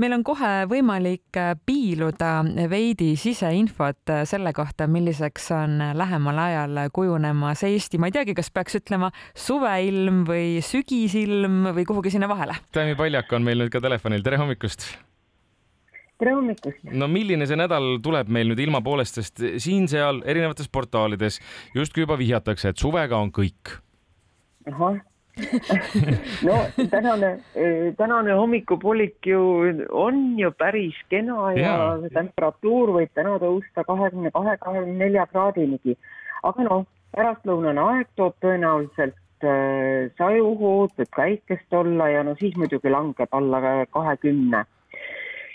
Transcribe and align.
meil 0.00 0.16
on 0.16 0.24
kohe 0.26 0.50
võimalik 0.70 1.38
piiluda 1.66 2.32
veidi 2.70 3.12
siseinfot 3.20 4.12
selle 4.28 4.52
kohta, 4.56 4.88
milliseks 4.90 5.50
on 5.54 5.78
lähemal 5.98 6.40
ajal 6.46 6.82
kujunemas 6.94 7.64
Eesti, 7.68 8.00
ma 8.02 8.10
ei 8.10 8.16
teagi, 8.16 8.34
kas 8.36 8.50
peaks 8.54 8.78
ütlema 8.80 9.10
suveilm 9.38 10.24
või 10.28 10.60
sügisilm 10.64 11.70
või 11.76 11.86
kuhugi 11.88 12.14
sinna 12.14 12.28
vahele. 12.30 12.58
Taimi 12.74 12.98
Paljak 12.98 13.32
on 13.36 13.46
meil 13.46 13.62
nüüd 13.62 13.72
ka 13.74 13.82
telefonil, 13.84 14.24
tere 14.26 14.40
hommikust! 14.42 14.88
tere 16.18 16.34
hommikust! 16.36 16.84
no 16.90 17.08
milline 17.10 17.46
see 17.50 17.58
nädal 17.58 17.98
tuleb 18.02 18.30
meil 18.32 18.50
nüüd 18.50 18.62
ilma 18.66 18.82
poolest, 18.84 19.18
sest 19.20 19.42
siin-seal 19.62 20.22
erinevates 20.26 20.70
portaalides 20.72 21.40
justkui 21.74 22.06
juba 22.06 22.18
vihjatakse, 22.20 22.74
et 22.74 22.82
suvega 22.82 23.18
on 23.18 23.34
kõik. 23.34 23.78
ahah 24.70 25.02
no 26.46 26.54
tänane, 26.90 27.38
tänane 27.96 28.32
hommikupoolik 28.32 29.26
ju 29.26 29.40
on 29.90 30.38
ju 30.38 30.50
päris 30.50 30.94
kena 31.10 31.52
ja, 31.52 31.72
ja 32.02 32.10
temperatuur 32.14 32.92
võib 32.94 33.10
täna 33.18 33.34
tõusta 33.42 33.82
kahekümne 33.86 34.30
kahe, 34.34 34.54
kahekümne 34.62 34.94
nelja 35.00 35.26
kraadinigi. 35.32 35.96
aga 36.42 36.68
noh, 36.68 36.86
pärastlõunane 37.16 37.82
aeg 37.82 38.12
toob 38.14 38.36
tõenäoliselt 38.44 39.46
äh, 39.46 40.06
sajuhood, 40.18 40.94
võib 41.00 41.12
päikest 41.16 41.74
olla 41.74 42.08
ja 42.12 42.22
no 42.22 42.36
siis 42.38 42.54
muidugi 42.56 42.94
langeb 42.94 43.34
alla 43.34 43.86
kahekümne. 43.90 44.64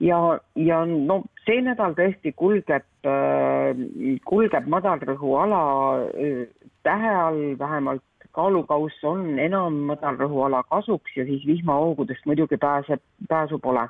ja, 0.00 0.20
ja 0.56 0.84
no 0.84 1.22
see 1.46 1.62
nädal 1.62 1.94
tõesti 1.94 2.34
kulgeb 2.34 3.06
äh,, 3.06 3.86
kulgeb 4.26 4.66
madalrõhuala 4.66 5.64
äh, 6.10 6.46
tähe 6.82 7.14
all 7.14 7.58
vähemalt 7.58 8.02
kaalukauss 8.36 9.04
on 9.04 9.38
enam 9.38 9.78
madalrõhuala 9.90 10.62
kasuks 10.70 11.16
ja 11.16 11.24
siis 11.28 11.46
vihmahoogudest 11.46 12.26
muidugi 12.26 12.56
pääseb, 12.60 13.02
pääsu 13.28 13.58
pole. 13.58 13.88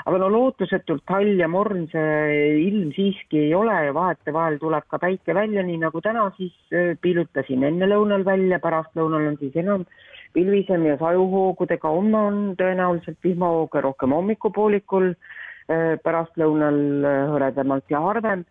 aga 0.00 0.18
no 0.18 0.30
lootusetult 0.32 1.02
hall 1.12 1.36
ja 1.36 1.48
morn 1.48 1.82
see 1.92 2.44
ilm 2.62 2.88
siiski 2.96 3.42
ei 3.42 3.54
ole 3.54 3.74
ja 3.84 3.92
vahetevahel 3.94 4.56
tuleb 4.62 4.86
ka 4.88 4.98
päike 4.98 5.34
välja, 5.36 5.62
nii 5.62 5.76
nagu 5.82 6.00
täna 6.00 6.30
siis 6.38 6.54
äh, 6.72 6.94
piilutasin 7.00 7.66
ennelõunal 7.68 8.24
välja, 8.24 8.58
pärastlõunal 8.64 9.28
on 9.32 9.36
siis 9.42 9.56
enam 9.60 9.84
pilvisem 10.32 10.86
ja 10.86 10.96
sajuhoogudega, 11.02 11.92
homme 11.92 12.24
on 12.30 12.40
tõenäoliselt 12.56 13.18
vihmahooge 13.24 13.84
rohkem 13.84 14.16
hommikupoolikul, 14.16 15.12
äh, 15.12 15.98
pärastlõunal 16.04 16.80
äh, 17.04 17.20
hõredamalt 17.34 17.92
ja 17.92 18.00
harvem. 18.06 18.44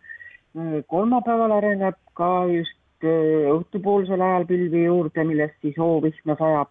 kolmapäeval 0.90 1.52
areneb 1.54 1.94
ka 2.18 2.46
just 2.50 2.79
õhtupoolsel 3.04 4.20
ajal 4.20 4.46
pilvi 4.46 4.84
juurde, 4.84 5.24
millest 5.24 5.56
siis 5.60 5.78
hoovihma 5.78 6.36
sajab. 6.38 6.68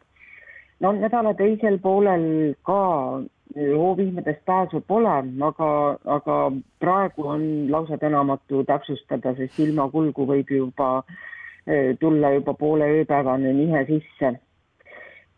no 0.80 0.92
nädala 0.96 1.34
teisel 1.34 1.80
poolel 1.84 2.56
ka 2.64 2.82
äh, 3.20 3.30
hoovihmadest 3.56 4.46
pääsu 4.46 4.82
pole, 4.88 5.16
aga, 5.50 5.72
aga 6.06 6.52
praegu 6.80 7.28
on 7.28 7.72
lausa 7.72 7.98
tänamatu 7.98 8.64
täpsustada, 8.64 9.36
sest 9.36 9.60
ilmakulgu 9.60 10.26
võib 10.26 10.52
juba 10.52 10.92
äh, 11.00 11.98
tulla 12.00 12.32
juba 12.38 12.54
poole 12.54 12.86
ööpäevane 13.00 13.54
nihe 13.54 13.86
sisse. 13.86 14.40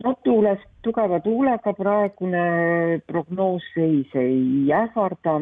no 0.03 0.15
tuulest, 0.23 0.67
tugeva 0.81 1.19
tuulega 1.19 1.73
praegune 1.73 3.01
prognoos 3.07 3.63
seis 3.73 4.15
ei 4.15 4.71
ähvarda 4.73 5.39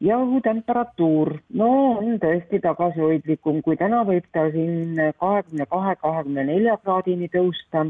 ja 0.00 0.16
õhutemperatuur, 0.20 1.34
no 1.60 1.70
on 1.98 2.14
tõesti 2.22 2.60
tagasihoidlikum, 2.64 3.60
kui 3.64 3.76
täna 3.80 4.02
võib 4.08 4.24
ta 4.32 4.46
siin 4.52 4.96
kahekümne 5.20 5.66
kahe, 5.68 5.96
kahekümne 6.00 6.46
nelja 6.48 6.78
kraadini 6.80 7.28
tõusta, 7.32 7.84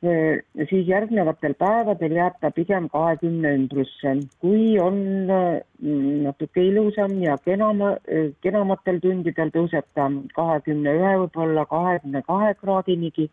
siis 0.00 0.86
järgnevatel 0.88 1.54
päevadel 1.60 2.14
jääb 2.16 2.38
ta 2.40 2.50
pigem 2.56 2.86
kahekümne 2.88 3.52
ümbrusse. 3.58 4.14
kui 4.40 4.78
on 4.80 4.96
mm, 5.28 6.22
natuke 6.24 6.62
ilusam 6.64 7.18
ja 7.22 7.36
kenama, 7.44 7.96
kenamatel 8.40 9.00
tundidel 9.00 9.50
tõuseb 9.52 9.84
ta 9.94 10.08
kahekümne 10.34 10.94
ühe, 10.96 11.14
võib-olla 11.24 11.66
kahekümne 11.66 12.22
kahe 12.22 12.54
kraadinigi, 12.62 13.28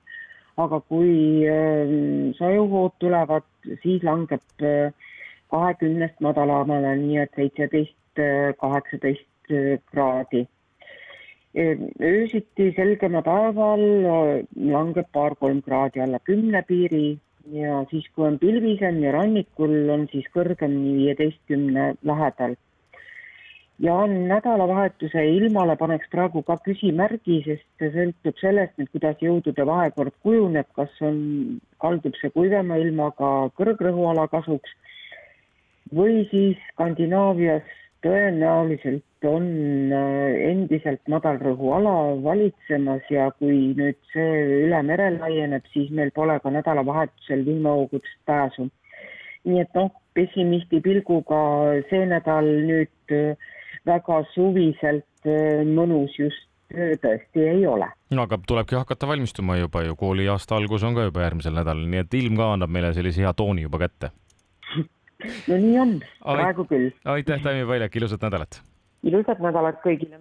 aga 0.57 0.81
kui 0.89 1.45
sajuhood 2.39 2.97
tulevad, 2.99 3.45
siis 3.83 4.03
langeb 4.03 4.41
kahekümnest 5.53 6.19
madalamale, 6.19 6.95
nii 6.99 7.21
et 7.23 7.39
seitseteist 7.39 7.96
kaheksateist 8.59 9.55
kraadi. 9.91 10.47
öösiti 11.57 12.73
selgema 12.75 13.21
päeval 13.25 13.81
langeb 14.73 15.07
paar-kolm 15.13 15.61
kraadi 15.65 16.01
alla 16.03 16.19
kümne 16.19 16.61
piiri 16.67 17.17
ja 17.51 17.81
siis, 17.89 18.05
kui 18.15 18.27
on 18.27 18.39
pilvisem 18.39 18.99
ja 19.03 19.11
rannikul 19.15 19.89
on 19.93 20.07
siis 20.11 20.25
kõrgemini 20.35 20.95
viieteistkümne 21.01 21.93
lähedal. 22.03 22.55
ja 23.79 23.95
nädalavahetuse 24.09 25.21
ilmale 25.29 25.75
paneks 25.77 26.09
praegu 26.09 26.41
ka 26.43 26.55
küsimärgi, 26.65 27.43
sest 27.45 27.65
see 27.77 27.91
sõltub 27.93 28.39
sellest 28.41 28.73
nüüd, 28.77 28.89
kuidas 28.91 29.21
jõudude 29.21 29.65
vahekord 29.69 30.15
kujuneb, 30.25 30.65
kas 30.73 30.95
on, 31.05 31.19
kaldub 31.77 32.17
see 32.17 32.31
kuivema 32.33 32.79
ilmaga 32.81 33.51
kõrgrõhuala 33.59 34.25
kasuks 34.33 34.73
või 35.93 36.25
siis 36.31 36.57
Skandinaavias 36.71 37.69
tõenäoliselt 38.05 39.27
on 39.27 39.45
äh, 39.93 40.35
endiselt 40.51 41.01
madalrõhuala 41.09 41.93
valitsemas 42.23 43.05
ja 43.09 43.29
kui 43.39 43.73
nüüd 43.77 43.97
see 44.13 44.41
üle 44.67 44.81
mere 44.85 45.09
laieneb, 45.17 45.65
siis 45.73 45.89
meil 45.95 46.11
pole 46.15 46.37
ka 46.43 46.53
nädalavahetusel 46.53 47.45
vihmahoogudest 47.47 48.19
pääsu. 48.29 48.69
nii 49.47 49.61
et 49.63 49.77
noh, 49.79 49.93
pessimisti 50.13 50.81
pilguga 50.83 51.39
see 51.89 52.03
nädal 52.09 52.49
nüüd 52.67 53.15
äh, 53.15 53.49
väga 53.87 54.21
suviselt 54.33 55.25
äh, 55.25 55.63
mõnus 55.65 56.17
just 56.19 56.45
tõesti 57.01 57.45
ei 57.47 57.65
ole. 57.65 57.87
no 58.11 58.27
aga 58.27 58.37
tulebki 58.47 58.75
hakata 58.75 59.07
valmistuma 59.07 59.57
juba 59.57 59.85
ju, 59.87 59.95
kooliaasta 59.95 60.55
algus 60.59 60.83
on 60.83 60.95
ka 60.95 61.07
juba 61.07 61.23
järgmisel 61.23 61.55
nädalal, 61.55 61.87
nii 61.87 62.03
et 62.03 62.17
ilm 62.21 62.37
ka 62.37 62.53
annab 62.53 62.69
meile 62.69 62.93
sellise 62.93 63.23
hea 63.23 63.33
tooni 63.33 63.63
juba 63.65 63.79
kätte 63.87 64.11
no 65.25 65.57
nii 65.57 65.77
on, 65.81 65.93
praegu 66.21 66.65
küll. 66.69 66.89
aitäh, 67.05 67.41
Taimi 67.43 67.65
Paljak, 67.69 67.95
ilusat 67.95 68.21
nädalat! 68.27 68.61
ilusat 69.03 69.39
nädalat 69.43 69.79
kõigile! 69.85 70.19